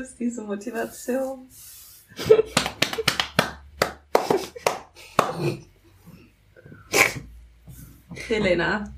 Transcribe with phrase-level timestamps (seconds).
[0.00, 1.48] ist diese Motivation?
[8.28, 8.90] Helena.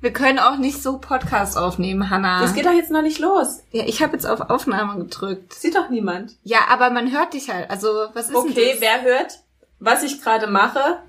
[0.00, 2.40] Wir können auch nicht so Podcast aufnehmen, Hannah.
[2.40, 3.60] Das geht doch jetzt noch nicht los.
[3.70, 5.52] Ja, ich habe jetzt auf Aufnahme gedrückt.
[5.52, 6.36] Sieht doch niemand.
[6.42, 7.68] Ja, aber man hört dich halt.
[7.70, 8.80] Also, was ist Okay, denn das?
[8.80, 9.38] wer hört,
[9.78, 11.02] was ich gerade mache,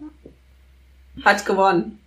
[1.24, 2.00] hat gewonnen.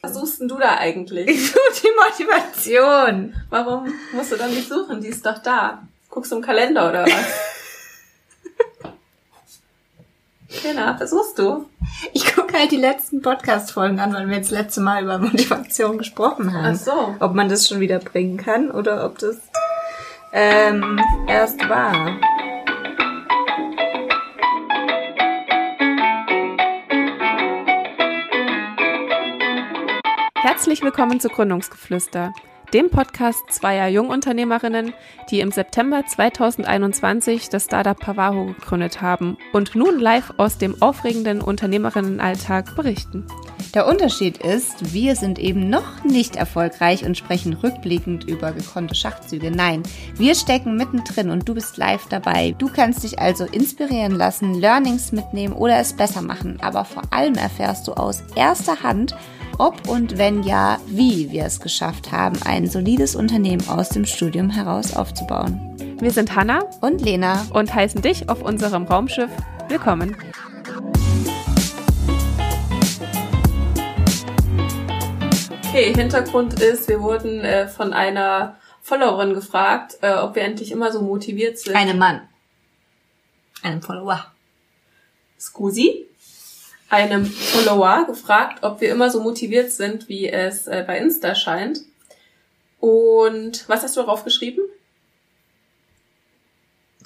[0.00, 1.28] Was suchst denn du da eigentlich?
[1.28, 3.34] Ich suche die Motivation.
[3.50, 5.00] Warum musst du dann nicht suchen?
[5.00, 5.86] Die ist doch da.
[6.12, 7.24] Guckst du im Kalender oder was?
[10.62, 11.64] Helena, was suchst du?
[12.12, 16.52] Ich gucke halt die letzten Podcast-Folgen an, weil wir jetzt letzte Mal über Motivation gesprochen
[16.52, 16.66] haben.
[16.66, 17.16] Ach so.
[17.18, 19.38] Ob man das schon wieder bringen kann oder ob das
[20.34, 22.20] ähm, erst war.
[30.34, 32.34] Herzlich willkommen zu Gründungsgeflüster,
[32.72, 34.94] dem Podcast zweier Jungunternehmerinnen,
[35.30, 41.40] die im September 2021 das Startup Pavaho gegründet haben und nun live aus dem aufregenden
[41.42, 43.26] Unternehmerinnenalltag berichten.
[43.74, 49.50] Der Unterschied ist, wir sind eben noch nicht erfolgreich und sprechen rückblickend über gekonnte Schachzüge.
[49.50, 49.82] Nein,
[50.16, 52.54] wir stecken mittendrin und du bist live dabei.
[52.58, 56.58] Du kannst dich also inspirieren lassen, Learnings mitnehmen oder es besser machen.
[56.60, 59.16] Aber vor allem erfährst du aus erster Hand,
[59.58, 64.50] ob und wenn ja, wie wir es geschafft haben, ein solides Unternehmen aus dem Studium
[64.50, 65.96] heraus aufzubauen.
[66.00, 69.30] Wir sind Hanna Und Lena, und heißen dich auf unserem Raumschiff
[69.68, 70.16] willkommen.
[75.68, 80.92] Okay, Hintergrund ist, wir wurden äh, von einer Followerin gefragt, äh, ob wir endlich immer
[80.92, 81.74] so motiviert sind.
[81.74, 82.28] einem Mann,
[83.62, 84.26] einem Follower.
[85.38, 86.06] Scusi,
[86.92, 91.80] einem Follower gefragt, ob wir immer so motiviert sind, wie es äh, bei Insta scheint.
[92.80, 94.60] Und was hast du darauf geschrieben?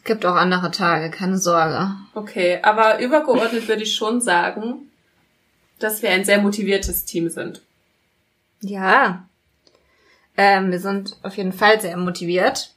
[0.02, 1.92] Gibt auch andere Tage, keine Sorge.
[2.14, 4.90] Okay, aber übergeordnet würde ich schon sagen,
[5.78, 7.62] dass wir ein sehr motiviertes Team sind.
[8.62, 9.28] Ja.
[10.36, 12.74] Ähm, wir sind auf jeden Fall sehr motiviert.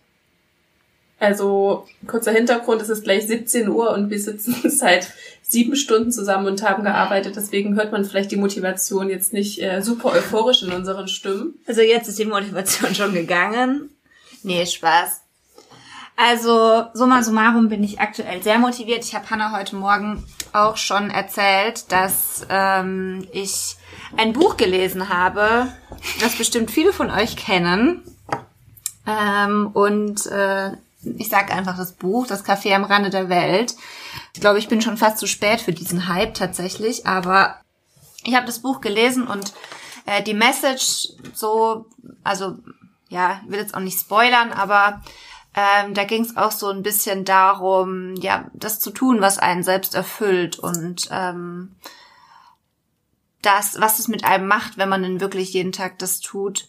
[1.20, 6.48] Also kurzer Hintergrund, es ist gleich 17 Uhr und wir sitzen seit sieben Stunden zusammen
[6.48, 7.36] und haben gearbeitet.
[7.36, 11.56] Deswegen hört man vielleicht die Motivation jetzt nicht äh, super euphorisch in unseren Stimmen.
[11.68, 13.90] Also jetzt ist die Motivation schon gegangen.
[14.44, 15.22] Nee, Spaß.
[16.16, 19.04] Also summa summarum bin ich aktuell sehr motiviert.
[19.06, 23.78] Ich habe Hannah heute Morgen auch schon erzählt, dass ähm, ich
[24.18, 25.68] ein Buch gelesen habe,
[26.20, 28.04] das bestimmt viele von euch kennen.
[29.08, 30.72] Ähm, und äh,
[31.04, 33.76] ich sag einfach das Buch, das Café am Rande der Welt.
[34.34, 37.56] Ich glaube, ich bin schon fast zu spät für diesen Hype tatsächlich, aber
[38.24, 39.54] ich habe das Buch gelesen und
[40.06, 41.86] äh, die Message so,
[42.24, 42.58] also
[43.08, 45.02] ja, ich will jetzt auch nicht spoilern, aber
[45.56, 49.64] ähm, da ging es auch so ein bisschen darum, ja, das zu tun, was einen
[49.64, 51.76] selbst erfüllt und ähm,
[53.42, 56.68] das, was es mit einem macht, wenn man denn wirklich jeden Tag das tut,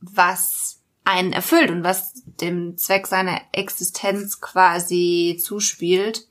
[0.00, 6.26] was einen erfüllt und was dem Zweck seiner Existenz quasi zuspielt.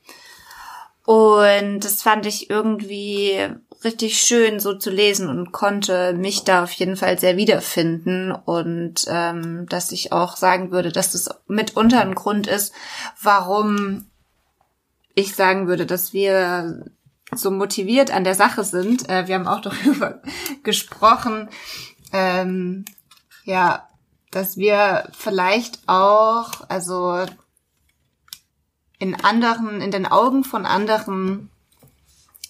[1.05, 3.47] Und das fand ich irgendwie
[3.83, 9.05] richtig schön so zu lesen und konnte mich da auf jeden Fall sehr wiederfinden und
[9.07, 12.73] ähm, dass ich auch sagen würde, dass das mitunter ein Grund ist,
[13.21, 14.07] warum
[15.13, 16.85] ich sagen würde, dass wir
[17.33, 19.07] so motiviert an der Sache sind.
[19.07, 20.21] Äh, wir haben auch darüber
[20.63, 21.49] gesprochen,
[22.11, 22.85] ähm,
[23.43, 23.87] ja,
[24.35, 27.25] dass wir vielleicht auch, also
[28.99, 31.49] in anderen, in den Augen von anderen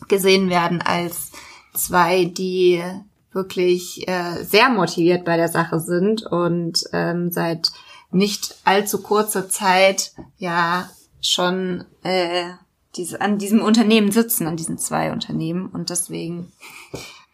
[0.08, 1.32] gesehen werden als
[1.76, 2.84] zwei, die
[3.32, 7.72] wirklich äh, sehr motiviert bei der Sache sind und ähm, seit
[8.10, 10.90] nicht allzu kurzer Zeit ja
[11.22, 12.50] schon äh,
[12.96, 15.68] diese, an diesem Unternehmen sitzen, an diesen zwei Unternehmen.
[15.68, 16.52] Und deswegen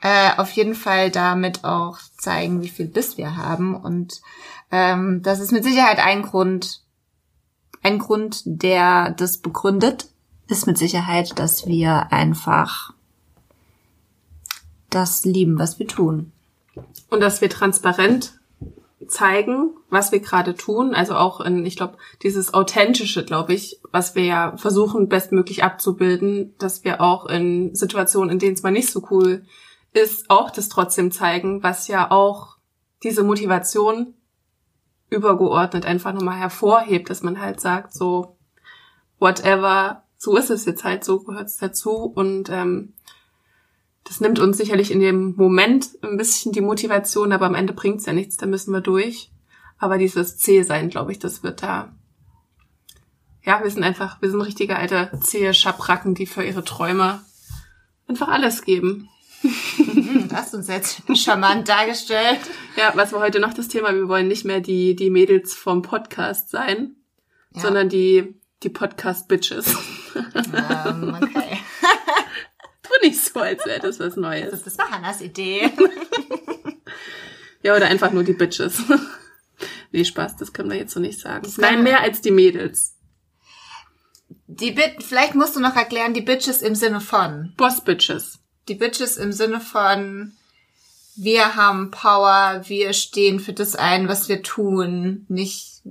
[0.01, 4.22] äh, auf jeden Fall damit auch zeigen, wie viel Biss wir haben und
[4.72, 6.81] ähm, das ist mit Sicherheit ein Grund,
[7.84, 10.08] ein Grund, der das begründet,
[10.47, 12.93] ist mit Sicherheit, dass wir einfach
[14.90, 16.31] das lieben, was wir tun.
[17.09, 18.34] Und dass wir transparent
[19.08, 20.93] zeigen, was wir gerade tun.
[20.93, 26.53] Also auch in, ich glaube, dieses Authentische, glaube ich, was wir ja versuchen, bestmöglich abzubilden,
[26.59, 29.43] dass wir auch in Situationen, in denen es mal nicht so cool
[29.93, 32.58] ist, auch das trotzdem zeigen, was ja auch
[33.03, 34.14] diese Motivation
[35.09, 38.38] übergeordnet einfach nochmal hervorhebt, dass man halt sagt, so,
[39.20, 42.93] whatever, so ist es jetzt halt, so gehört es dazu und ähm,
[44.03, 48.05] das nimmt uns sicherlich in dem Moment ein bisschen die Motivation, aber am Ende bringt's
[48.05, 49.32] ja nichts, da müssen wir durch.
[49.78, 51.93] Aber dieses C-Sein, glaube ich, das wird da
[53.43, 57.23] ja, wir sind einfach, wir sind richtige alte, zähe Schabracken, die für ihre Träume
[58.08, 59.09] einfach alles geben.
[59.41, 62.40] Hm, das hast uns jetzt charmant dargestellt.
[62.76, 63.93] Ja, was war heute noch das Thema?
[63.93, 66.96] Wir wollen nicht mehr die, die Mädels vom Podcast sein,
[67.53, 67.61] Ja.
[67.61, 69.76] sondern die, die Podcast-Bitches.
[70.16, 71.58] Ähm, okay.
[72.84, 74.52] Tu nicht so, als wäre das was Neues.
[74.52, 75.72] Das, das war Hannas Idee.
[77.64, 78.82] Ja, oder einfach nur die Bitches.
[79.91, 81.47] nee, Spaß, das können wir jetzt so nicht sagen.
[81.58, 82.96] Nein, mehr als die Mädels.
[84.47, 87.53] Die Bit, vielleicht musst du noch erklären, die Bitches im Sinne von.
[87.58, 88.40] Boss-Bitches.
[88.67, 90.34] Die Bitches im Sinne von,
[91.16, 95.81] wir haben Power, wir stehen für das ein, was wir tun, nicht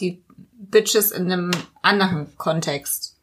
[0.00, 0.22] die
[0.58, 1.50] Bitches in einem
[1.82, 3.16] anderen Kontext.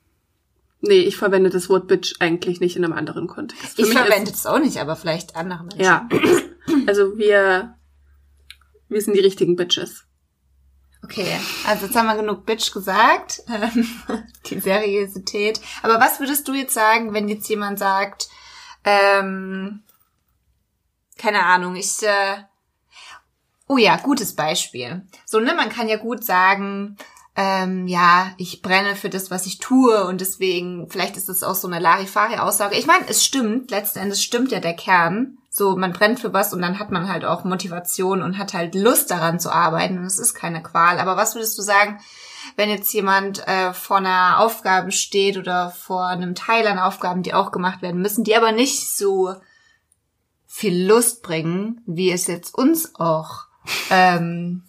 [0.82, 3.76] Nee, ich verwende das Wort Bitch eigentlich nicht in einem anderen Kontext.
[3.76, 5.82] Für Ich verwende es auch nicht, aber vielleicht andere Menschen.
[5.82, 6.08] Ja.
[6.86, 7.76] Also wir,
[8.90, 10.06] wir sind die richtigen Bitches.
[11.04, 13.88] Okay, also jetzt haben wir genug Bitch gesagt, ähm,
[14.46, 15.60] die Seriosität.
[15.82, 18.30] Aber was würdest du jetzt sagen, wenn jetzt jemand sagt,
[18.84, 19.84] ähm,
[21.18, 22.44] keine Ahnung, ich, äh,
[23.68, 25.06] oh ja, gutes Beispiel.
[25.26, 26.98] So, ne, man kann ja gut sagen,
[27.36, 31.56] ähm, ja, ich brenne für das, was ich tue und deswegen, vielleicht ist das auch
[31.56, 32.76] so eine Larifari-Aussage.
[32.76, 35.38] Ich meine, es stimmt, letzten Endes stimmt ja der Kern.
[35.50, 38.76] So, man brennt für was und dann hat man halt auch Motivation und hat halt
[38.76, 41.00] Lust daran zu arbeiten und es ist keine Qual.
[41.00, 42.00] Aber was würdest du sagen,
[42.56, 47.34] wenn jetzt jemand äh, vor einer Aufgabe steht oder vor einem Teil an Aufgaben, die
[47.34, 49.36] auch gemacht werden müssen, die aber nicht so
[50.46, 53.46] viel Lust bringen, wie es jetzt uns auch
[53.90, 54.64] ähm,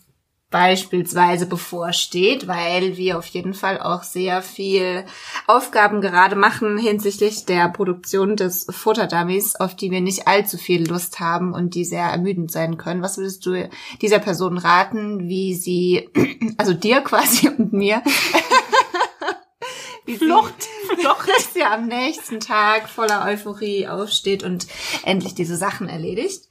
[0.51, 5.05] beispielsweise bevorsteht, weil wir auf jeden Fall auch sehr viel
[5.47, 11.21] Aufgaben gerade machen hinsichtlich der Produktion des Futterdummies, auf die wir nicht allzu viel Lust
[11.21, 13.03] haben und die sehr ermüdend sein können.
[13.03, 13.69] Was würdest du
[14.03, 16.11] dieser Person raten, wie sie,
[16.59, 18.03] also dir quasi und mir,
[20.05, 20.67] wie Flucht,
[20.99, 24.67] Flucht, dass sie am nächsten Tag voller Euphorie aufsteht und
[25.05, 26.50] endlich diese Sachen erledigt?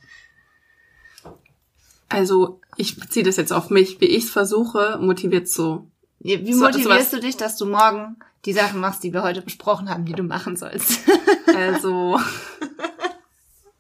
[2.10, 5.88] Also ich beziehe das jetzt auf mich, wie ich es versuche, motiviert so.
[6.20, 9.42] Wie So- motivierst sowas- du dich, dass du morgen die Sachen machst, die wir heute
[9.42, 11.00] besprochen haben, die du machen sollst?
[11.56, 12.20] Also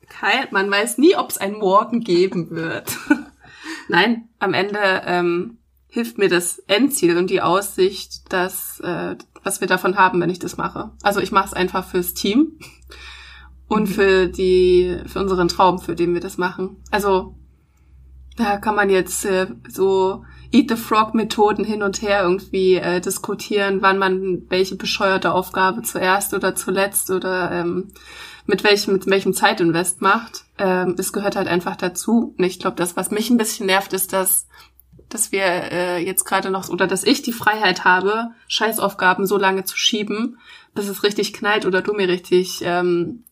[0.09, 2.97] kein, man weiß nie, ob es einen Morgen geben wird.
[3.87, 9.67] Nein, am Ende ähm, hilft mir das Endziel und die Aussicht, dass äh, was wir
[9.67, 10.91] davon haben, wenn ich das mache.
[11.03, 12.59] Also ich mache es einfach fürs Team
[13.67, 16.83] und für die für unseren Traum, für den wir das machen.
[16.91, 17.35] Also
[18.39, 23.01] da kann man jetzt äh, so Eat the Frog Methoden hin und her irgendwie äh,
[23.01, 27.91] diskutieren, wann man welche bescheuerte Aufgabe zuerst oder zuletzt oder ähm,
[28.47, 30.45] mit welchem mit welchem Zeitinvest macht.
[30.57, 32.33] Ähm, es gehört halt einfach dazu.
[32.37, 34.47] Und ich glaube, das was mich ein bisschen nervt, ist, dass
[35.09, 39.65] dass wir äh, jetzt gerade noch oder dass ich die Freiheit habe, Scheißaufgaben so lange
[39.65, 40.39] zu schieben,
[40.73, 43.25] bis es richtig knallt oder du mir richtig ähm,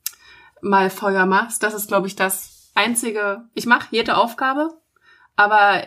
[0.62, 1.64] mal Feuer machst.
[1.64, 3.46] Das ist, glaube ich, das einzige.
[3.54, 4.70] Ich mache jede Aufgabe,
[5.38, 5.84] aber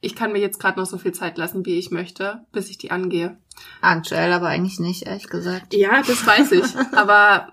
[0.00, 2.78] ich kann mir jetzt gerade noch so viel Zeit lassen, wie ich möchte, bis ich
[2.78, 3.38] die angehe.
[3.80, 5.74] Aktuell aber eigentlich nicht, ehrlich gesagt.
[5.74, 6.64] Ja, das weiß ich.
[6.96, 7.48] aber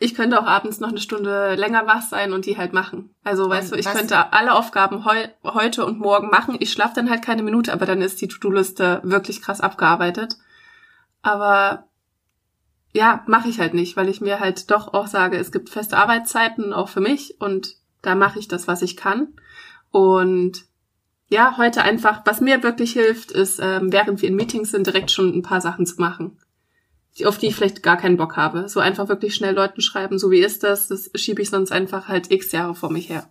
[0.00, 3.14] ich könnte auch abends noch eine Stunde länger wach sein und die halt machen.
[3.24, 6.56] Also, weißt Und du, ich was- könnte alle Aufgaben heu heute und morgen machen.
[6.60, 10.36] Ich schlafe dann halt keine Minute, aber dann ist die To-Do-Liste wirklich krass abgearbeitet.
[11.20, 11.84] Aber
[12.92, 15.98] ja, mache ich halt nicht, weil ich mir halt doch auch sage, es gibt feste
[15.98, 19.28] Arbeitszeiten auch für mich und da mache ich das, was ich kann.
[19.90, 20.64] Und
[21.28, 25.10] ja, heute einfach, was mir wirklich hilft, ist, ähm, während wir in Meetings sind, direkt
[25.10, 26.38] schon ein paar Sachen zu machen,
[27.24, 28.68] auf die ich vielleicht gar keinen Bock habe.
[28.68, 32.08] So einfach wirklich schnell Leuten schreiben, so wie ist das, das schiebe ich sonst einfach
[32.08, 33.28] halt x Jahre vor mich her.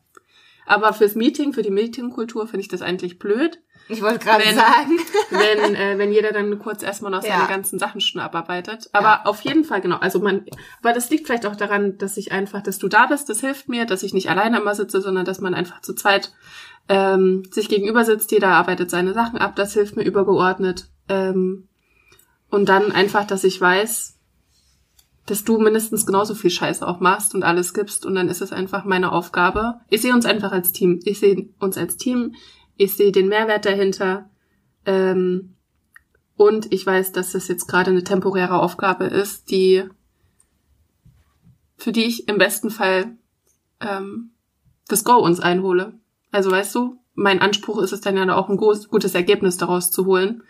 [0.67, 3.59] Aber fürs Meeting, für die Meetingkultur finde ich das eigentlich blöd,
[3.89, 4.99] Ich wollte gerade sagen.
[5.29, 7.45] wenn, äh, wenn jeder dann kurz erstmal noch seine Ja.
[7.47, 8.89] ganzen Sachen schon abarbeitet.
[8.91, 9.21] Aber Ja.
[9.23, 9.95] auf jeden Fall, genau.
[9.97, 10.45] Also man,
[10.83, 13.69] aber das liegt vielleicht auch daran, dass ich einfach, dass du da bist, das hilft
[13.69, 16.33] mir, dass ich nicht alleine immer sitze, sondern dass man einfach zu zweit
[16.89, 20.87] ähm, sich gegenüber sitzt, jeder arbeitet seine Sachen ab, das hilft mir übergeordnet.
[21.07, 21.67] Ähm,
[22.49, 24.16] und dann einfach, dass ich weiß,
[25.27, 28.53] dass du mindestens genauso viel Scheiße auch machst und alles gibst und dann ist es
[28.53, 29.81] einfach meine Aufgabe.
[29.89, 31.01] Ich sehe uns einfach als Team.
[31.03, 32.33] Ich sehe uns als Team.
[32.77, 34.29] Ich sehe den Mehrwert dahinter.
[34.85, 35.53] Ähm,
[36.37, 39.83] und ich weiß, dass das jetzt gerade eine temporäre Aufgabe ist, die
[41.75, 43.17] für die ich im besten Fall
[43.81, 44.31] ähm,
[44.87, 45.99] das Go uns einhole.
[46.31, 50.05] Also weißt du, mein Anspruch ist es dann ja auch ein gutes Ergebnis daraus zu
[50.05, 50.43] holen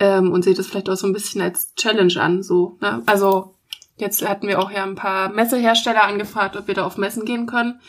[0.00, 2.42] ähm, und sehe das vielleicht auch so ein bisschen als Challenge an.
[2.42, 3.02] So, ne?
[3.06, 3.54] Also
[3.98, 7.46] jetzt hatten wir auch ja ein paar Messehersteller angefragt, ob wir da auf Messen gehen
[7.46, 7.80] können.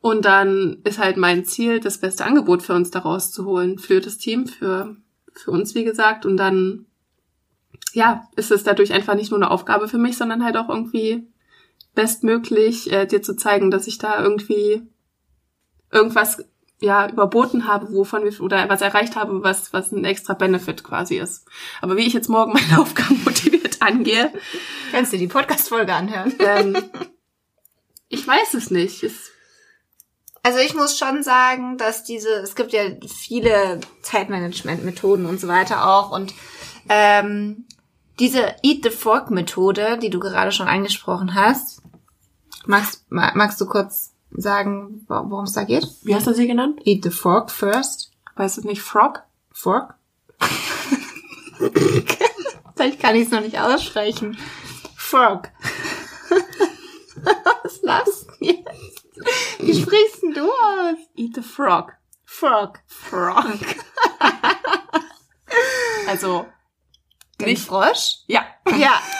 [0.00, 4.00] Und dann ist halt mein Ziel, das beste Angebot für uns daraus zu holen, für
[4.00, 4.96] das Team, für,
[5.32, 6.26] für uns, wie gesagt.
[6.26, 6.86] Und dann
[7.94, 11.26] ja, ist es dadurch einfach nicht nur eine Aufgabe für mich, sondern halt auch irgendwie
[11.94, 14.82] bestmöglich äh, dir zu zeigen, dass ich da irgendwie
[15.92, 16.44] irgendwas
[16.80, 21.16] ja überboten habe, wovon wir oder was erreicht habe, was was ein extra Benefit quasi
[21.16, 21.46] ist.
[21.80, 23.53] Aber wie ich jetzt morgen meine Aufgaben motiviert
[23.84, 24.32] angehe,
[24.92, 26.32] Kannst du die Podcast-Folge anhören?
[26.38, 26.76] ähm,
[28.08, 29.02] ich weiß es nicht.
[29.02, 29.30] Es,
[30.42, 35.88] Also ich muss schon sagen, dass diese, es gibt ja viele Zeitmanagement-Methoden und so weiter
[35.88, 36.34] auch und
[36.88, 37.66] ähm,
[38.20, 41.82] diese Eat the Fork Methode, die du gerade schon angesprochen hast,
[42.66, 45.86] magst, ma- magst du kurz sagen, wo- worum es da geht?
[46.02, 46.80] wie hast du sie genannt?
[46.84, 48.10] Eat the Fork first.
[48.36, 48.82] Weißt du nicht?
[48.82, 49.22] Frog?
[49.52, 49.94] Fork?
[52.74, 54.38] Vielleicht kann ich es noch nicht aussprechen.
[54.96, 55.52] Fork.
[57.62, 59.04] Was lachst du jetzt?
[59.60, 60.96] Wie sprichst denn du aus?
[61.16, 61.92] Eat the frog.
[62.24, 62.80] Frog.
[62.86, 63.46] Frog.
[66.08, 66.46] also
[67.40, 67.64] Den nicht.
[67.64, 68.18] Frosch?
[68.26, 68.44] Ja.
[68.76, 69.00] Ja.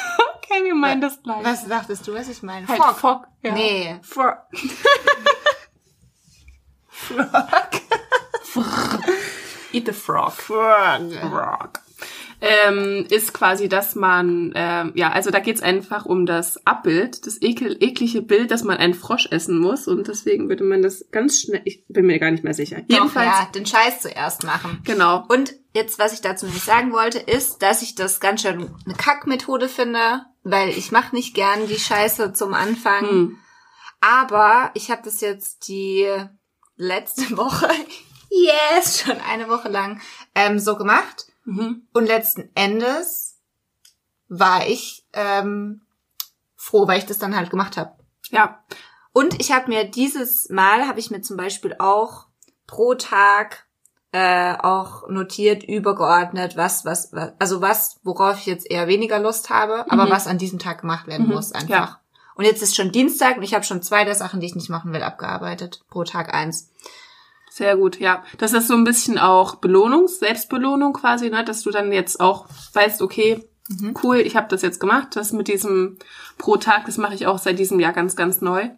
[0.47, 1.43] Okay, wir meinen das gleich.
[1.43, 2.69] Was dachtest du, was ich meine?
[2.69, 2.97] Halt Frog.
[2.99, 3.27] Frog.
[3.43, 3.53] Ja.
[3.53, 3.99] Nee.
[4.03, 4.37] Frog.
[9.73, 10.33] Eat the frog.
[10.33, 11.13] Frog.
[11.31, 11.81] Frog.
[12.45, 17.41] Ähm, ist quasi, dass man, ähm, ja, also da geht's einfach um das Abbild, das
[17.41, 21.41] ekel, eklige Bild, dass man einen Frosch essen muss und deswegen würde man das ganz
[21.41, 22.83] schnell, ich bin mir gar nicht mehr sicher.
[22.83, 24.81] Doch, Jedenfalls, ja, den Scheiß zuerst machen.
[24.85, 25.25] genau.
[25.29, 28.95] Und jetzt, was ich dazu nicht sagen wollte, ist, dass ich das ganz schön eine
[28.95, 33.09] Kackmethode finde, weil ich mache nicht gern die Scheiße zum Anfang.
[33.09, 33.39] Hm.
[34.01, 36.07] Aber ich habe das jetzt die
[36.77, 37.69] letzte Woche,
[38.31, 40.01] yes, schon eine Woche lang
[40.35, 41.27] ähm, so gemacht.
[41.45, 41.87] Mhm.
[41.93, 43.39] Und letzten Endes
[44.29, 45.83] war ich ähm,
[46.57, 47.93] froh, weil ich das dann halt gemacht habe.
[48.31, 48.63] Ja,
[49.13, 52.27] Und ich habe mir dieses Mal, habe ich mir zum Beispiel auch
[52.67, 53.67] pro Tag
[54.13, 59.51] äh, auch notiert, übergeordnet, was, was, was, also was, worauf ich jetzt eher weniger Lust
[59.51, 60.11] habe, aber Mhm.
[60.11, 61.69] was an diesem Tag gemacht werden Mhm, muss einfach.
[61.69, 62.01] ja.
[62.37, 64.69] Und jetzt ist schon Dienstag und ich habe schon zwei der Sachen, die ich nicht
[64.71, 65.83] machen will, abgearbeitet.
[65.89, 66.71] Pro Tag eins.
[67.55, 68.25] Sehr gut, ja.
[68.39, 71.45] Das ist so ein bisschen auch Belohnung, Selbstbelohnung quasi, ne?
[71.45, 73.95] dass du dann jetzt auch weißt, okay, Mhm.
[74.03, 75.15] cool, ich habe das jetzt gemacht.
[75.15, 75.97] Das mit diesem
[76.37, 78.71] pro Tag, das mache ich auch seit diesem Jahr ganz, ganz neu.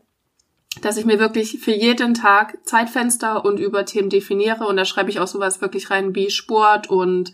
[0.83, 5.21] Dass ich mir wirklich für jeden Tag Zeitfenster und Überthemen definiere und da schreibe ich
[5.21, 7.33] auch sowas wirklich rein wie Sport und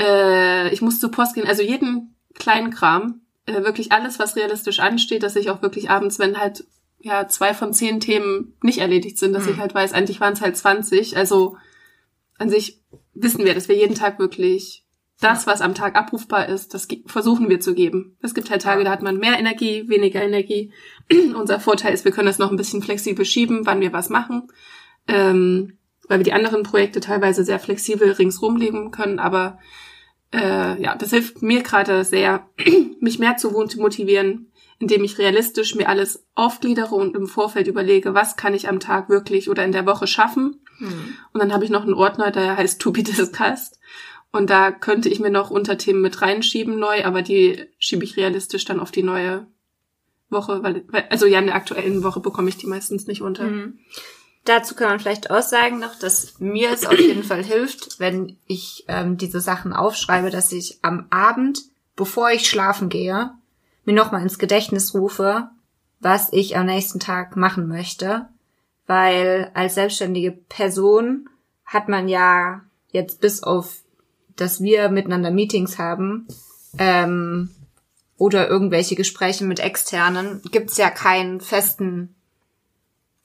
[0.00, 1.46] äh, ich muss zur Post gehen.
[1.46, 6.18] Also jeden kleinen Kram, äh, wirklich alles, was realistisch ansteht, dass ich auch wirklich abends,
[6.18, 6.64] wenn halt
[7.06, 9.52] ja zwei von zehn Themen nicht erledigt sind, dass Mhm.
[9.52, 11.16] ich halt weiß, eigentlich waren es halt 20.
[11.16, 11.56] Also
[12.38, 12.80] an sich
[13.14, 14.84] wissen wir, dass wir jeden Tag wirklich
[15.20, 18.16] das, was am Tag abrufbar ist, das versuchen wir zu geben.
[18.20, 20.72] Es gibt halt Tage, da hat man mehr Energie, weniger Energie.
[21.34, 24.48] Unser Vorteil ist, wir können das noch ein bisschen flexibel schieben, wann wir was machen,
[25.08, 29.18] ähm, weil wir die anderen Projekte teilweise sehr flexibel ringsrum legen können.
[29.18, 29.58] Aber
[30.34, 32.46] äh, ja, das hilft mir gerade sehr,
[33.00, 38.36] mich mehr zu motivieren, indem ich realistisch mir alles aufgliedere und im Vorfeld überlege, was
[38.36, 40.60] kann ich am Tag wirklich oder in der Woche schaffen.
[40.78, 41.14] Hm.
[41.32, 43.78] Und dann habe ich noch einen Ordner, der heißt To Be Discussed.
[44.32, 48.64] Und da könnte ich mir noch Unterthemen mit reinschieben neu, aber die schiebe ich realistisch
[48.66, 49.46] dann auf die neue
[50.28, 53.44] Woche, weil, weil also ja, in der aktuellen Woche bekomme ich die meistens nicht unter.
[53.44, 53.78] Mhm.
[54.44, 58.36] Dazu kann man vielleicht auch sagen noch, dass mir es auf jeden Fall hilft, wenn
[58.46, 61.62] ich ähm, diese Sachen aufschreibe, dass ich am Abend,
[61.96, 63.32] bevor ich schlafen gehe,
[63.86, 65.48] mir nochmal ins Gedächtnis rufe,
[66.00, 68.28] was ich am nächsten Tag machen möchte.
[68.86, 71.28] Weil als selbstständige Person
[71.64, 73.78] hat man ja jetzt bis auf,
[74.36, 76.28] dass wir miteinander Meetings haben,
[76.78, 77.50] ähm,
[78.18, 82.14] oder irgendwelche Gespräche mit Externen, gibt's ja keinen festen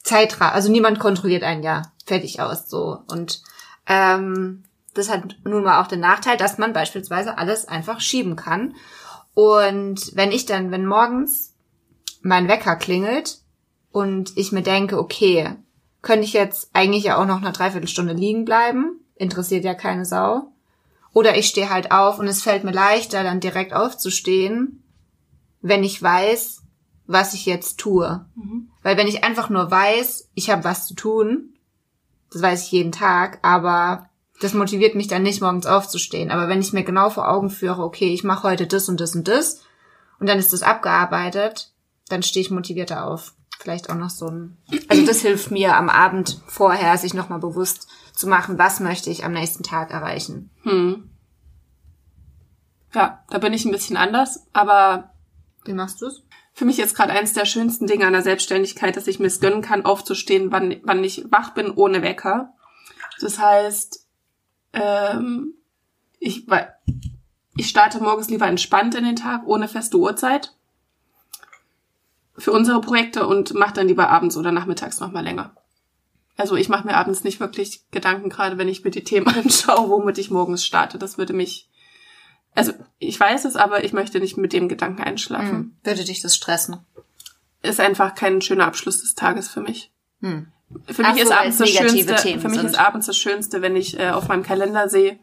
[0.04, 0.54] Zeitrahmen.
[0.54, 3.00] Also niemand kontrolliert einen ja fertig aus so.
[3.08, 3.42] Und
[3.88, 4.64] ähm,
[4.94, 8.76] das hat nun mal auch den Nachteil, dass man beispielsweise alles einfach schieben kann.
[9.42, 11.56] Und wenn ich dann, wenn morgens
[12.22, 13.40] mein Wecker klingelt
[13.92, 15.56] und ich mir denke, okay,
[16.04, 20.52] könnte ich jetzt eigentlich ja auch noch eine Dreiviertelstunde liegen bleiben, interessiert ja keine Sau.
[21.12, 24.84] Oder ich stehe halt auf und es fällt mir leichter, dann direkt aufzustehen,
[25.62, 26.62] wenn ich weiß,
[27.08, 28.24] was ich jetzt tue.
[28.84, 31.56] Weil wenn ich einfach nur weiß, ich habe was zu tun,
[32.32, 34.08] das weiß ich jeden Tag, aber
[34.42, 36.32] das motiviert mich dann nicht, morgens aufzustehen.
[36.32, 39.16] Aber wenn ich mir genau vor Augen führe, okay, ich mache heute das und das
[39.16, 39.62] und das,
[40.20, 41.72] und dann ist das abgearbeitet,
[42.10, 43.34] dann stehe ich motivierter auf.
[43.60, 44.58] Vielleicht auch noch so ein.
[44.88, 49.24] Also das hilft mir am Abend vorher, sich nochmal bewusst zu machen, was möchte ich
[49.24, 50.50] am nächsten Tag erreichen.
[50.64, 51.10] Hm.
[52.94, 55.14] Ja, da bin ich ein bisschen anders, aber
[55.64, 56.24] Wie machst du's?
[56.54, 59.40] für mich ist gerade eins der schönsten Dinge an der Selbstständigkeit, dass ich mir es
[59.40, 62.54] gönnen kann, aufzustehen, wann, wann ich wach bin, ohne Wecker.
[63.22, 64.01] Das heißt,
[64.74, 65.54] ähm,
[66.20, 66.74] ich, weil
[67.56, 70.54] ich starte morgens lieber entspannt in den Tag, ohne feste Uhrzeit
[72.38, 75.56] für unsere Projekte und mache dann lieber abends oder nachmittags nochmal länger.
[76.38, 79.90] Also ich mache mir abends nicht wirklich Gedanken, gerade wenn ich mir die Themen anschaue,
[79.90, 80.98] womit ich morgens starte.
[80.98, 81.70] Das würde mich,
[82.56, 85.50] also ich weiß es, aber ich möchte nicht mit dem Gedanken einschlafen.
[85.50, 85.78] Hm.
[85.84, 86.78] Würde dich das stressen?
[87.62, 89.92] Ist einfach kein schöner Abschluss des Tages für mich.
[90.22, 90.48] Hm.
[90.88, 93.62] Für Ach mich so, ist abends das Schönste, Themen für mich ist abends das Schönste,
[93.62, 95.20] wenn ich äh, auf meinem Kalender sehe,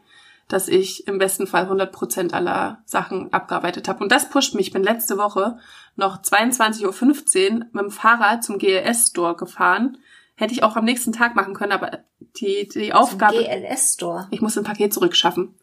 [0.47, 4.03] dass ich im besten Fall 100 Prozent aller Sachen abgearbeitet habe.
[4.03, 4.67] Und das pusht mich.
[4.67, 5.59] Ich bin letzte Woche
[5.95, 9.97] noch 22.15 Uhr mit dem Fahrrad zum GLS-Store gefahren.
[10.35, 11.99] Hätte ich auch am nächsten Tag machen können, aber
[12.39, 14.27] die, die Aufgabe, GLS-Store.
[14.31, 15.55] ich muss ein Paket zurückschaffen.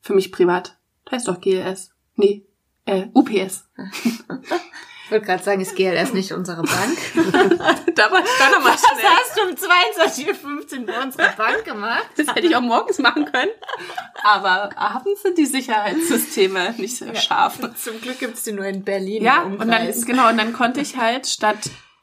[0.00, 0.78] Für mich privat.
[1.04, 1.90] Das heißt doch GLS.
[2.16, 2.46] Nee,
[2.86, 3.68] äh, UPS.
[5.12, 6.98] Ich wollte gerade sagen, ist GLS nicht unsere Bank?
[7.94, 9.04] da war ich doch nochmal Was schnell.
[9.04, 12.06] hast du um 22.15 Uhr bei unserer Bank gemacht?
[12.16, 13.50] Das hätte ich auch morgens machen können.
[14.24, 17.58] Aber abends sind die Sicherheitssysteme nicht so scharf.
[17.76, 19.22] Zum Glück gibt's die nur in Berlin.
[19.22, 21.58] Ja, und dann, genau, und dann konnte ich halt statt,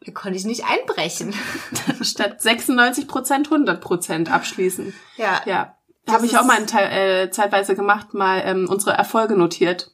[0.05, 1.33] Da konnte ich nicht einbrechen.
[2.03, 4.93] statt 96 Prozent 100 Prozent abschließen.
[5.17, 5.41] Ja.
[5.47, 5.75] Ja.
[6.05, 9.91] Das Habe ich auch mal Teil, äh, zeitweise gemacht, mal ähm, unsere Erfolge notiert,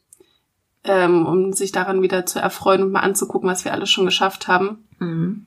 [0.86, 4.48] ähm, um sich daran wieder zu erfreuen und mal anzugucken, was wir alles schon geschafft
[4.48, 4.88] haben.
[5.00, 5.46] Mhm.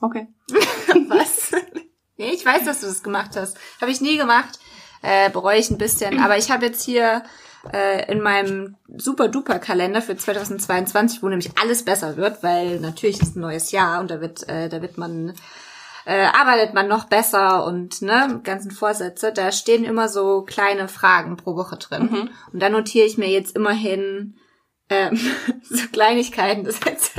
[0.00, 0.28] Okay.
[1.08, 1.52] Was?
[2.16, 3.56] nee, ich weiß, dass du das gemacht hast.
[3.80, 4.58] Habe ich nie gemacht.
[5.02, 6.20] Äh, bereue ich ein bisschen.
[6.20, 7.22] Aber ich habe jetzt hier
[7.72, 13.40] äh, in meinem super-duper-Kalender für 2022, wo nämlich alles besser wird, weil natürlich ist ein
[13.40, 15.34] neues Jahr und da wird, äh, da wird man
[16.06, 21.36] äh, arbeitet man noch besser und ne, ganzen Vorsätze, da stehen immer so kleine Fragen
[21.36, 22.08] pro Woche drin.
[22.52, 24.36] Und da notiere ich mir jetzt immerhin
[24.90, 25.18] ähm,
[25.62, 27.12] so Kleinigkeiten, das ist jetzt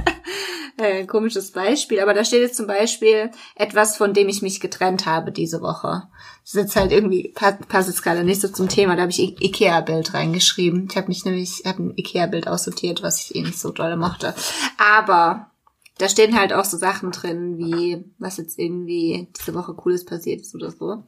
[0.78, 4.60] äh, ein komisches Beispiel, aber da steht jetzt zum Beispiel etwas, von dem ich mich
[4.60, 6.04] getrennt habe diese Woche.
[6.44, 9.12] Das ist jetzt halt irgendwie, pa- passt jetzt gerade nicht so zum Thema, da habe
[9.12, 10.88] ich I- Ikea-Bild reingeschrieben.
[10.92, 13.96] Ich habe mich nämlich, ich habe ein Ikea-Bild aussortiert, was ich eh nicht so doll
[13.98, 14.36] mochte.
[14.78, 15.50] Aber
[15.98, 20.42] da stehen halt auch so Sachen drin, wie was jetzt irgendwie diese Woche Cooles passiert
[20.42, 21.04] ist oder so.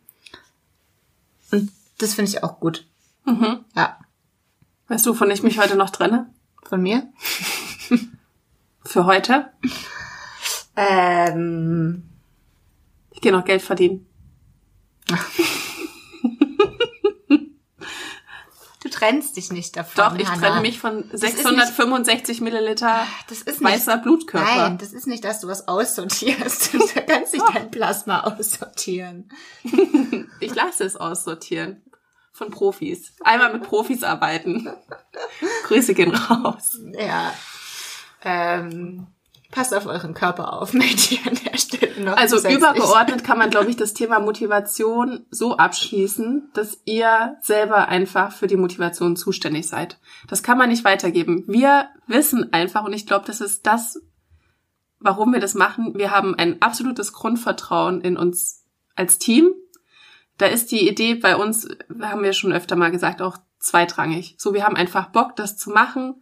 [1.51, 2.85] Und das finde ich auch gut.
[3.25, 3.65] Mhm.
[3.75, 3.99] Ja,
[4.89, 6.29] Weißt du, wovon ich mich heute noch trenne?
[6.63, 7.07] von mir.
[8.85, 9.51] Für heute?
[10.77, 12.03] Ähm,
[13.11, 14.05] Ich gehe noch Geld verdienen.
[18.83, 19.93] du trennst dich nicht davon.
[19.95, 20.41] Doch, ich Hannah.
[20.47, 24.45] trenne mich von ist nicht- 665 Milliliter Das ist nicht, weißer Blutkörper.
[24.69, 26.73] Nein, das ist nicht, dass du was aussortierst.
[26.97, 29.29] Du kannst nicht dein Plasma aussortieren.
[30.39, 31.83] Ich lasse es aussortieren.
[32.31, 33.13] Von Profis.
[33.23, 34.69] Einmal mit Profis arbeiten.
[35.63, 36.77] Grüße gehen raus.
[36.93, 37.33] Ja.
[38.23, 39.07] Ähm,
[39.57, 43.49] passt auf euren Körper auf, möchte ich an der Stelle noch Also übergeordnet kann man,
[43.49, 49.67] glaube ich, das Thema Motivation so abschließen, dass ihr selber einfach für die Motivation zuständig
[49.67, 49.99] seid.
[50.27, 51.43] Das kann man nicht weitergeben.
[51.47, 53.99] Wir wissen einfach, und ich glaube, das ist das,
[54.99, 55.97] warum wir das machen.
[55.97, 58.63] Wir haben ein absolutes Grundvertrauen in uns
[58.95, 59.49] als Team.
[60.37, 61.67] Da ist die Idee bei uns,
[61.99, 64.35] haben wir schon öfter mal gesagt, auch zweitrangig.
[64.37, 66.21] So, wir haben einfach Bock, das zu machen.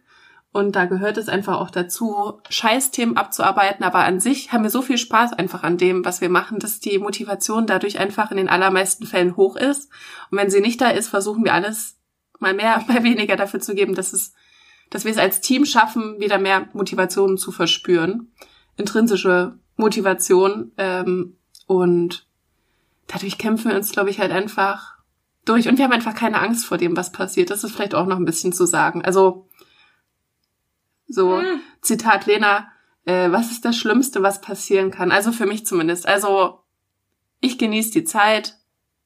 [0.56, 3.84] Und da gehört es einfach auch dazu, Scheißthemen abzuarbeiten.
[3.84, 6.80] Aber an sich haben wir so viel Spaß einfach an dem, was wir machen, dass
[6.80, 9.90] die Motivation dadurch einfach in den allermeisten Fällen hoch ist.
[10.30, 11.98] Und wenn sie nicht da ist, versuchen wir alles
[12.38, 14.32] mal mehr, mal weniger dafür zu geben, dass es,
[14.88, 18.32] dass wir es als Team schaffen, wieder mehr Motivation zu verspüren.
[18.78, 20.72] Intrinsische Motivation.
[20.78, 22.26] Ähm, und
[23.08, 24.94] dadurch kämpfen wir uns, glaube ich, halt einfach
[25.44, 25.68] durch.
[25.68, 27.50] Und wir haben einfach keine Angst vor dem, was passiert.
[27.50, 29.04] Das ist vielleicht auch noch ein bisschen zu sagen.
[29.04, 29.45] Also,
[31.08, 31.60] so, Hm.
[31.80, 32.68] Zitat Lena,
[33.04, 35.12] äh, was ist das Schlimmste, was passieren kann?
[35.12, 36.06] Also für mich zumindest.
[36.06, 36.60] Also,
[37.40, 38.56] ich genieße die Zeit.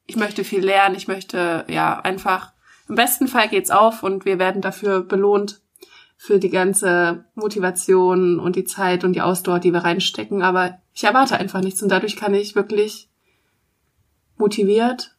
[0.06, 0.94] Ich möchte viel lernen.
[0.94, 2.52] Ich möchte, ja, einfach,
[2.88, 5.60] im besten Fall geht's auf und wir werden dafür belohnt
[6.16, 10.42] für die ganze Motivation und die Zeit und die Ausdauer, die wir reinstecken.
[10.42, 13.08] Aber ich erwarte einfach nichts und dadurch kann ich wirklich
[14.36, 15.16] motiviert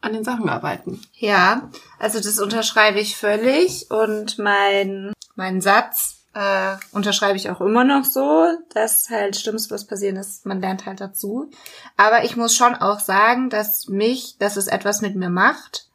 [0.00, 1.00] an den Sachen arbeiten.
[1.14, 7.84] Ja, also das unterschreibe ich völlig und mein, mein Satz äh, unterschreibe ich auch immer
[7.84, 11.50] noch so, dass halt Schlimmes, was passieren ist, man lernt halt dazu.
[11.96, 15.88] Aber ich muss schon auch sagen, dass mich, dass es etwas mit mir macht,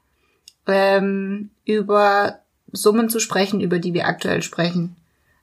[0.67, 2.39] ähm, über
[2.71, 4.97] Summen zu sprechen, über die wir aktuell sprechen.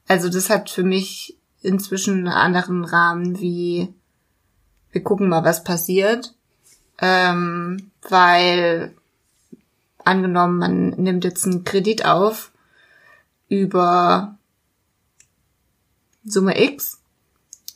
[0.09, 3.95] Also das hat für mich inzwischen einen anderen Rahmen wie
[4.93, 6.35] wir gucken mal, was passiert.
[7.01, 8.95] Ähm, weil
[10.05, 12.51] angenommen, man nimmt jetzt einen Kredit auf
[13.49, 14.37] über
[16.25, 17.01] Summe X,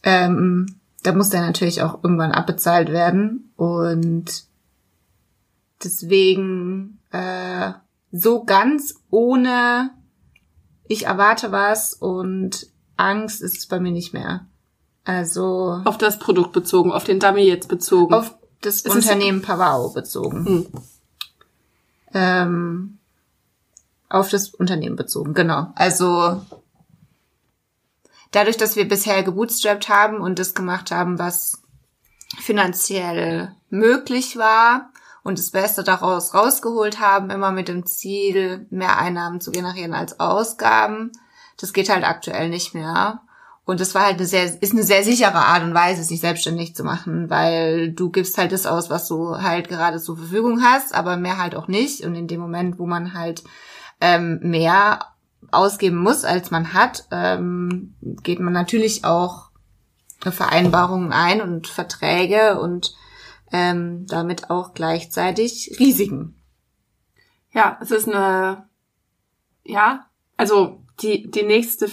[0.03, 4.45] ähm, da muss der natürlich auch irgendwann abbezahlt werden und
[5.83, 7.73] deswegen äh,
[8.13, 9.91] so ganz ohne
[10.87, 14.47] ich erwarte was und Angst ist es bei mir nicht mehr.
[15.05, 18.15] Also Auf das Produkt bezogen, auf den Dummy jetzt bezogen.
[18.15, 20.47] auf das ist- Unternehmen Pavao bezogen.
[20.47, 20.67] Hm.
[22.15, 22.99] Ähm,
[24.09, 25.73] auf das Unternehmen bezogen, genau.
[25.75, 26.45] Also
[28.31, 31.63] dadurch, dass wir bisher gebootstrapped haben und das gemacht haben, was
[32.39, 34.91] finanziell möglich war
[35.25, 40.21] und das Beste daraus rausgeholt haben, immer mit dem Ziel, mehr Einnahmen zu generieren als
[40.21, 41.11] Ausgaben.
[41.57, 43.23] Das geht halt aktuell nicht mehr.
[43.67, 46.75] Und das war halt eine sehr, ist eine sehr sichere Art und Weise, sich selbstständig
[46.75, 50.95] zu machen, weil du gibst halt das aus, was du halt gerade zur Verfügung hast,
[50.95, 52.03] aber mehr halt auch nicht.
[52.05, 53.43] Und in dem Moment, wo man halt
[54.03, 55.07] ähm, mehr
[55.51, 59.51] ausgeben muss, als man hat, ähm, geht man natürlich auch
[60.21, 62.95] Vereinbarungen ein und Verträge und
[63.53, 66.41] ähm, damit auch gleichzeitig Risiken.
[67.53, 68.69] Ja, es ist eine,
[69.63, 71.89] ja, also die, die nächste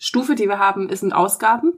[0.00, 1.74] Finanzierungsstufe, die wir haben, sind Ausgaben.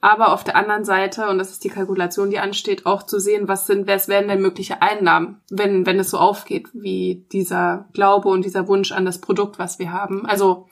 [0.00, 3.48] Aber auf der anderen Seite, und das ist die Kalkulation, die ansteht, auch zu sehen,
[3.48, 8.28] was sind, was wären denn mögliche Einnahmen, wenn, wenn es so aufgeht, wie dieser Glaube
[8.28, 10.26] und dieser Wunsch an das Produkt, was wir haben.
[10.26, 10.68] Also,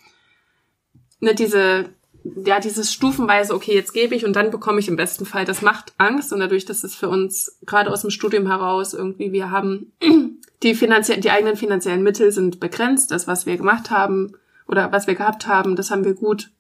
[1.21, 1.89] ne, diese,
[2.45, 5.63] ja, dieses stufenweise, okay, jetzt gebe ich und dann bekomme ich im besten Fall, das
[5.63, 9.51] macht Angst und dadurch, dass es für uns gerade aus dem Studium heraus irgendwie, wir
[9.51, 9.93] haben
[10.63, 14.35] die finanzie die eigenen finanziellen Mittel sind begrenzt, das, was wir gemacht haben
[14.67, 16.53] oder was wir gehabt haben, das haben wir gut,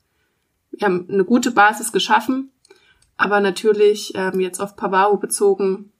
[0.70, 2.50] wir haben eine gute Basis geschaffen,
[3.16, 5.92] aber natürlich ähm, jetzt auf Pavao bezogen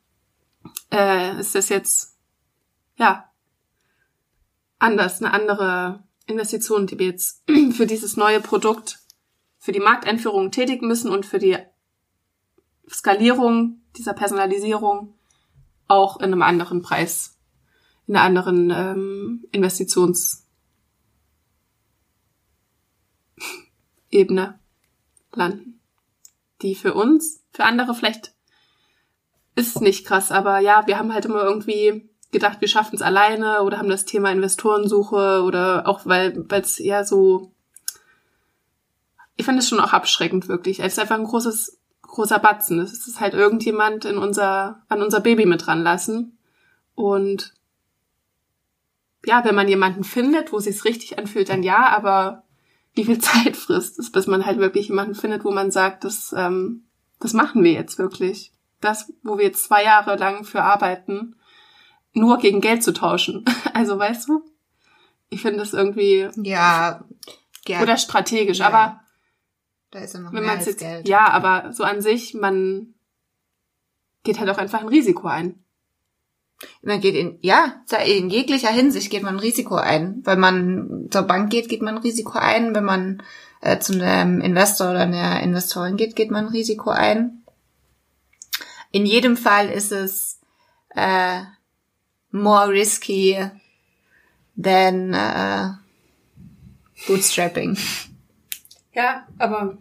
[0.92, 2.16] äh, ist das jetzt
[2.96, 3.30] ja
[4.78, 8.98] anders, eine andere Investition, die wir jetzt für dieses neue Produkt
[9.58, 11.56] für die Markteinführung tätigen müssen und für die
[12.90, 15.14] Skalierung dieser Personalisierung
[15.86, 17.38] auch in einem anderen Preis,
[18.08, 19.44] in einer anderen ähm,
[24.12, 24.58] Investitionsebene
[25.34, 25.80] landen.
[26.60, 28.34] Die für uns, für andere vielleicht
[29.54, 33.62] ist nicht krass, aber ja, wir haben halt immer irgendwie gedacht, wir schaffen es alleine
[33.62, 37.52] oder haben das Thema Investorensuche oder auch weil es eher so
[39.36, 40.80] ich finde es schon auch abschreckend wirklich.
[40.80, 42.78] Es ist einfach ein großes, großer Batzen.
[42.78, 46.38] Es ist halt irgendjemand in unser, an unser Baby mit dran lassen.
[46.94, 47.52] Und
[49.24, 52.44] ja, wenn man jemanden findet, wo es sich richtig anfühlt, dann ja, aber
[52.94, 56.34] wie viel Zeit frisst es, bis man halt wirklich jemanden findet, wo man sagt, das,
[56.36, 56.84] ähm,
[57.20, 58.52] das machen wir jetzt wirklich.
[58.80, 61.36] Das, wo wir jetzt zwei Jahre lang für arbeiten,
[62.12, 63.44] nur gegen Geld zu tauschen.
[63.74, 64.44] Also weißt du?
[65.30, 67.04] Ich finde das irgendwie Ja,
[67.66, 68.66] ja oder strategisch, Ja.
[68.66, 69.00] aber
[69.90, 71.08] da ist ja noch wenn mehr man als jetzt, Geld.
[71.08, 72.94] ja, aber so an sich, man
[74.24, 75.64] geht halt auch einfach ein Risiko ein.
[76.82, 80.22] Man geht in, ja, in jeglicher Hinsicht geht man ein Risiko ein.
[80.24, 82.74] Wenn man zur Bank geht, geht man ein Risiko ein.
[82.74, 83.22] Wenn man
[83.60, 87.42] äh, zu einem Investor oder einer Investorin geht, geht man ein Risiko ein.
[88.90, 90.40] In jedem Fall ist es
[90.94, 91.40] äh,
[92.30, 93.50] more risky
[94.60, 95.70] than äh,
[97.06, 97.78] bootstrapping.
[98.94, 99.78] Ja, aber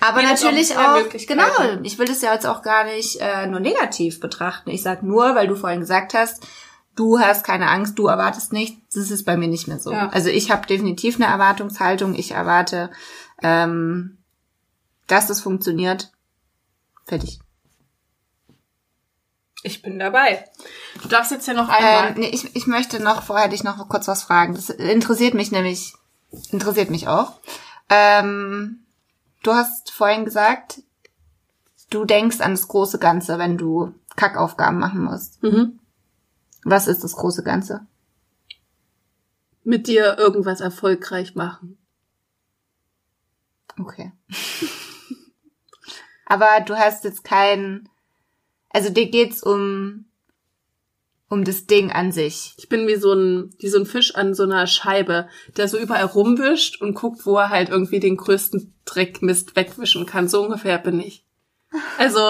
[0.00, 3.46] Aber hat natürlich auch auch, genau, ich will das ja jetzt auch gar nicht äh,
[3.46, 4.70] nur negativ betrachten.
[4.70, 6.46] Ich sag nur, weil du vorhin gesagt hast,
[6.94, 9.92] du hast keine Angst, du erwartest nichts, das ist bei mir nicht mehr so.
[9.92, 10.08] Ja.
[10.10, 12.90] Also ich habe definitiv eine Erwartungshaltung, ich erwarte,
[13.42, 14.18] ähm,
[15.06, 16.12] dass das funktioniert.
[17.06, 17.40] Fertig.
[19.62, 20.44] ich bin dabei.
[21.02, 22.10] Du darfst jetzt ja noch einmal.
[22.10, 24.54] Ähm, nee, ich, ich möchte noch, vorher dich noch kurz was fragen.
[24.54, 25.94] Das interessiert mich nämlich,
[26.50, 27.32] interessiert mich auch.
[27.88, 28.84] Ähm,
[29.42, 30.82] du hast vorhin gesagt,
[31.90, 35.42] du denkst an das große Ganze, wenn du Kackaufgaben machen musst.
[35.42, 35.78] mhm.
[36.64, 37.86] Was ist das große Ganze?
[39.62, 41.78] Mit dir irgendwas erfolgreich machen.
[43.78, 44.12] Okay.
[46.26, 47.88] Aber du hast jetzt kein,
[48.70, 50.06] also dir geht's um,
[51.28, 52.54] um das Ding an sich.
[52.58, 55.78] Ich bin wie so ein, wie so ein Fisch an so einer Scheibe, der so
[55.78, 60.28] überall rumwischt und guckt, wo er halt irgendwie den größten Dreckmist wegwischen kann.
[60.28, 61.24] So ungefähr bin ich.
[61.98, 62.20] Also,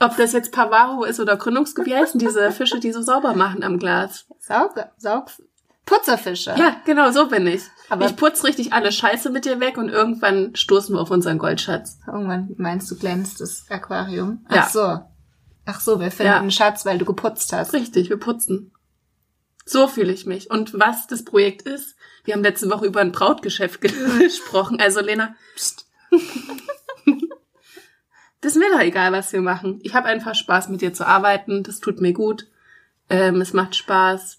[0.00, 3.78] ob das jetzt Pavaro ist oder Gründungsgebiet, heißen diese Fische, die so sauber machen am
[3.78, 4.26] Glas?
[4.40, 5.26] Saug, Saug,
[5.86, 6.54] Putzerfische.
[6.58, 7.62] Ja, genau, so bin ich.
[7.88, 11.38] Aber- ich putz richtig alle Scheiße mit dir weg und irgendwann stoßen wir auf unseren
[11.38, 11.98] Goldschatz.
[12.06, 14.44] Irgendwann meinst du glänzt das Aquarium.
[14.50, 14.62] Ja.
[14.64, 15.00] Ach so.
[15.72, 16.38] Ach so, wir finden Ja.
[16.40, 17.72] einen Schatz, weil du geputzt hast.
[17.74, 18.72] Richtig, wir putzen.
[19.64, 20.50] So fühle ich mich.
[20.50, 24.80] Und was das Projekt ist, wir haben letzte Woche über ein Brautgeschäft ge- gesprochen.
[24.80, 25.86] Also Lena, pst.
[28.40, 29.78] das ist mir doch egal, was wir machen.
[29.82, 31.62] Ich habe einfach Spaß, mit dir zu arbeiten.
[31.62, 32.46] Das tut mir gut.
[33.08, 34.38] Ähm, es macht Spaß.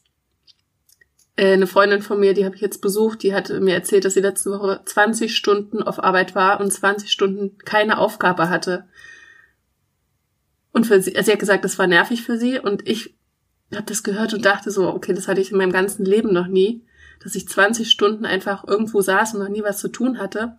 [1.38, 4.16] Äh, eine Freundin von mir, die habe ich jetzt besucht, die hat mir erzählt, dass
[4.16, 8.90] sie letzte Woche 20 Stunden auf Arbeit war und 20 Stunden keine Aufgabe hatte.
[10.72, 13.16] Und für sie, also sie hat gesagt, das war nervig für sie und ich
[13.74, 16.48] habe das gehört und dachte so, okay, das hatte ich in meinem ganzen Leben noch
[16.48, 16.86] nie,
[17.24, 20.58] dass ich 20 Stunden einfach irgendwo saß und noch nie was zu tun hatte.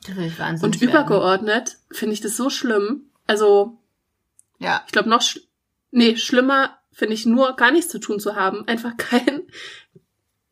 [0.66, 0.90] Und werden.
[0.90, 3.06] übergeordnet finde ich das so schlimm.
[3.26, 3.78] Also
[4.58, 4.82] Ja.
[4.86, 5.40] ich glaube noch, sch
[5.90, 9.42] nee, schlimmer finde ich nur gar nichts zu tun zu haben, einfach kein,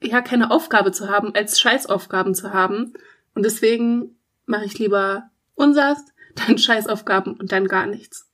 [0.03, 2.95] ja, keine Aufgabe zu haben, als Scheißaufgaben zu haben.
[3.35, 5.99] Und deswegen mache ich lieber unsers,
[6.35, 8.30] dann Scheißaufgaben und dann gar nichts.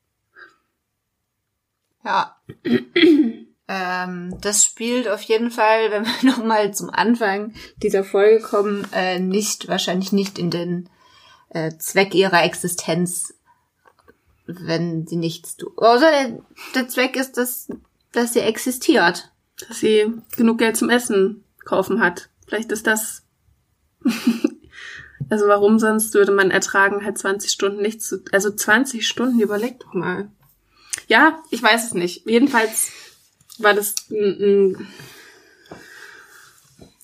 [2.06, 2.36] Ja.
[3.68, 9.18] ähm, das spielt auf jeden Fall, wenn wir nochmal zum Anfang dieser Folge kommen, äh,
[9.18, 10.88] nicht, wahrscheinlich nicht in den
[11.50, 13.34] äh, Zweck ihrer Existenz,
[14.46, 15.76] wenn sie nichts tut.
[15.78, 16.38] Außer der,
[16.76, 17.68] der Zweck ist, dass,
[18.12, 19.32] dass sie existiert.
[19.68, 22.28] Dass sie genug Geld zum Essen kaufen hat.
[22.46, 23.24] Vielleicht ist das,
[25.28, 29.80] also warum sonst würde man ertragen, halt 20 Stunden nichts zu, also 20 Stunden, überleg
[29.80, 30.30] doch mal.
[31.08, 32.26] Ja, ich weiß es nicht.
[32.26, 32.90] Jedenfalls
[33.58, 34.86] war das ein,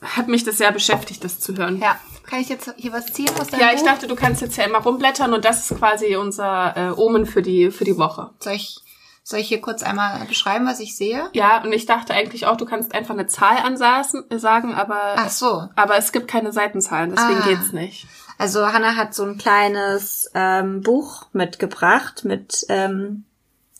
[0.03, 1.79] hat mich das sehr beschäftigt, das zu hören.
[1.81, 1.99] Ja.
[2.27, 3.87] Kann ich jetzt hier was ziehen aus deinem Ja, ich Buch?
[3.87, 7.43] dachte, du kannst jetzt ja immer rumblättern und das ist quasi unser äh, Omen für
[7.43, 8.31] die für die Woche.
[8.41, 8.79] Soll ich,
[9.23, 11.29] soll ich hier kurz einmal beschreiben, was ich sehe?
[11.35, 15.15] Ja, und ich dachte eigentlich auch, du kannst einfach eine Zahl ansaßen, äh, sagen, aber
[15.17, 15.69] Ach so.
[15.77, 17.47] aber es gibt keine Seitenzahlen, deswegen Ah.
[17.49, 18.07] geht's nicht.
[18.39, 23.25] Also Hannah hat so ein kleines ähm, Buch mitgebracht mit ähm,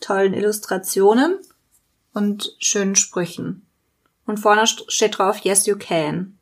[0.03, 1.39] tollen Illustrationen
[2.13, 3.67] und schönen Sprüchen.
[4.27, 6.39] Und vorne st- steht drauf, yes you can.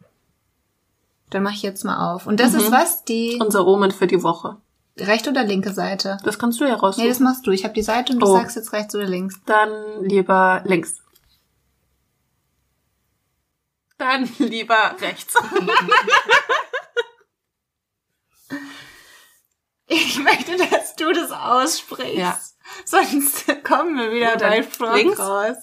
[1.31, 2.27] Dann mache ich jetzt mal auf.
[2.27, 3.05] Und das ist was?
[3.05, 4.57] Die Unser Omen für die Woche.
[4.99, 6.19] rechte oder linke Seite?
[6.25, 7.05] Das kannst du ja raussuchen.
[7.05, 7.53] Nee, das machst du.
[7.53, 8.33] Ich habe die Seite und du Oh.
[8.37, 9.37] sagst jetzt rechts oder links.
[9.47, 10.97] Dann lieber links.
[13.97, 15.35] Dann lieber rechts.
[19.87, 22.17] Ich möchte, dass du das aussprichst.
[22.17, 22.39] Ja.
[22.85, 25.19] Sonst kommen wir wieder Oder bei Frog links?
[25.19, 25.57] raus.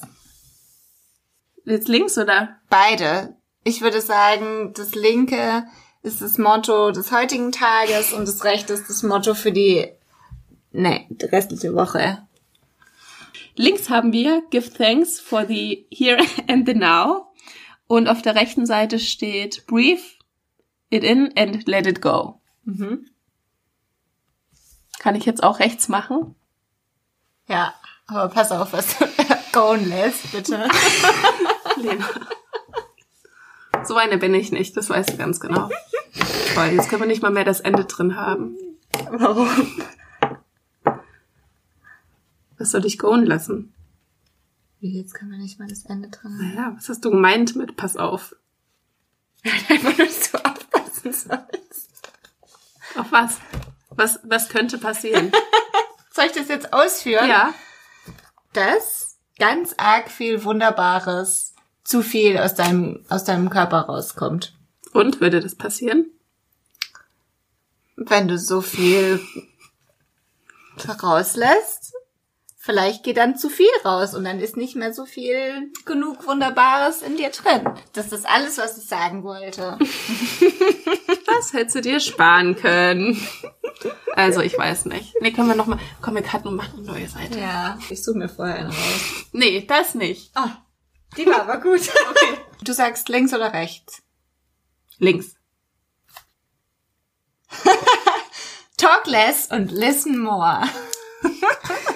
[1.66, 2.58] Jetzt links oder?
[2.70, 3.36] Beide.
[3.64, 5.66] Ich würde sagen, das linke
[6.02, 9.88] ist das Motto des heutigen Tages und das rechte ist das Motto für die,
[10.72, 12.26] nee, die restliche Woche.
[13.56, 17.28] Links haben wir Give thanks for the here and the now.
[17.88, 20.02] Und auf der rechten Seite steht Breathe
[20.90, 22.40] it in and let it go.
[22.64, 23.10] Mhm.
[25.00, 26.36] Kann ich jetzt auch rechts machen?
[27.48, 27.74] Ja,
[28.08, 30.68] aber pass auf, was du gehen lässt, bitte.
[31.78, 32.06] Lena.
[33.86, 35.70] So eine bin ich nicht, das weißt du ganz genau.
[36.54, 38.58] Toll, jetzt können wir nicht mal mehr das Ende drin haben.
[39.10, 39.50] Warum?
[42.58, 43.74] Was soll ich gehen lassen?
[44.80, 46.56] Wie, jetzt können wir nicht mal das Ende drin haben.
[46.56, 48.36] Naja, was hast du gemeint mit Pass auf?
[49.70, 52.12] Einfach nur, dass du aufpassen sollst.
[52.96, 53.38] Auf was?
[53.92, 55.32] Was, was könnte passieren?
[56.18, 57.30] Soll ich das jetzt ausführen?
[57.30, 57.54] ja.
[58.54, 61.54] Dass ganz arg viel Wunderbares
[61.84, 64.54] zu viel aus deinem, aus deinem Körper rauskommt.
[64.94, 66.12] Und würde das passieren?
[67.98, 69.20] wenn du so viel
[71.02, 71.94] rauslässt,
[72.56, 77.02] vielleicht geht dann zu viel raus und dann ist nicht mehr so viel genug Wunderbares
[77.02, 77.68] in dir drin.
[77.94, 79.80] Das ist alles, was ich sagen wollte.
[81.38, 83.22] Das hättest du dir sparen können.
[84.16, 85.14] Also, ich weiß nicht.
[85.22, 87.40] Nee, können wir noch mal, komm, wir cutten und machen eine neue Seite.
[87.40, 89.26] Ja, ich suche mir vorher einen raus.
[89.34, 90.32] Nee, das nicht.
[90.36, 90.64] Ah,
[91.16, 91.82] die war aber gut.
[92.10, 92.38] Okay.
[92.64, 94.02] Du sagst links oder rechts?
[94.98, 95.36] Links.
[98.78, 100.64] Talk less und listen more.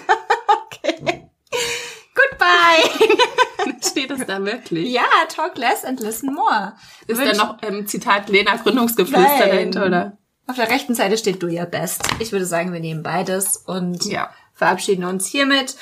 [2.41, 3.75] Goodbye.
[3.88, 4.89] Steht es da wirklich?
[4.91, 6.73] Ja, talk less and listen more.
[7.08, 9.49] Ist Wünsch- da noch ähm, Zitat Lena Gründungsgeflüster Nein.
[9.49, 10.17] dahinter, oder?
[10.47, 12.04] Auf der rechten Seite steht Do Your Best.
[12.19, 14.32] Ich würde sagen, wir nehmen beides und Ja.
[14.54, 15.75] verabschieden uns hiermit.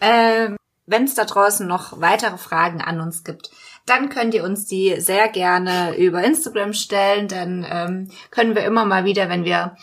[0.00, 3.50] Ähm, Wenn es da draußen noch weitere Fragen an uns gibt,
[3.86, 7.28] dann könnt ihr uns die sehr gerne über Instagram stellen.
[7.28, 9.76] Dann ähm, können wir immer mal wieder, wenn wir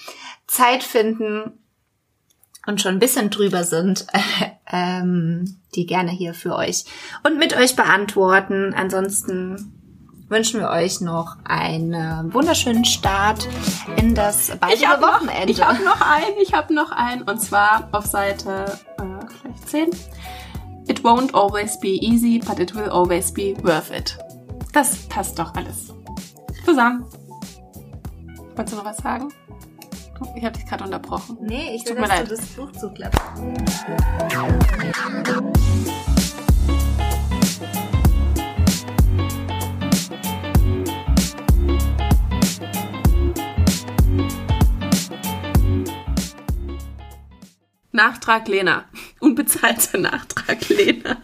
[0.48, 1.64] Zeit finden
[2.68, 4.06] und schon ein bisschen drüber sind,
[4.72, 6.86] ähm, die gerne hier für euch
[7.24, 8.74] und mit euch beantworten.
[8.76, 9.74] Ansonsten
[10.30, 13.48] wünschen wir euch noch einen wunderschönen Start
[13.96, 15.52] in das baldige noch- Wochenende.
[15.52, 17.22] Ich habe noch einen, ich habe noch einen.
[17.24, 18.66] Und zwar auf Seite
[19.00, 19.90] äh, vielleicht 10.
[20.90, 24.18] It won't always be easy, but it will always be worth it.
[24.74, 25.94] Das passt doch alles.
[26.66, 27.06] Zusammen.
[28.56, 29.30] Wolltest du noch was sagen?
[30.36, 31.38] Ich habe dich gerade unterbrochen.
[31.42, 32.32] Nee, ich Tut will, mir dass leid.
[32.32, 33.22] du das Buch zuklappst.
[47.92, 48.86] Nachtrag Lena.
[49.20, 51.18] Unbezahlter Nachtrag Lena.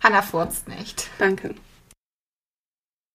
[0.00, 1.08] Hanna furzt nicht.
[1.18, 1.54] Danke.